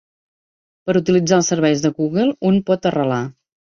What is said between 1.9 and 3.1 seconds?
Google un pot